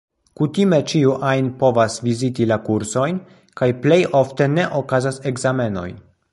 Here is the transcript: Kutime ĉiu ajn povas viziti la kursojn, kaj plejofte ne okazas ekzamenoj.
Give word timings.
Kutime 0.39 0.77
ĉiu 0.91 1.11
ajn 1.31 1.51
povas 1.59 1.97
viziti 2.07 2.49
la 2.53 2.57
kursojn, 2.69 3.21
kaj 3.61 3.69
plejofte 3.87 4.51
ne 4.59 4.69
okazas 4.83 5.25
ekzamenoj. 5.33 5.89